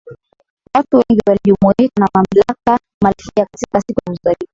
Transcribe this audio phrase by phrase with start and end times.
[0.75, 2.07] watu wengi walijumuika na
[3.01, 4.47] malkia katika siku ya kuzaliwa